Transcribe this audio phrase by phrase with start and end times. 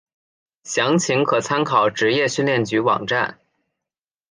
[0.63, 3.39] 详情可参考职业训练局网站。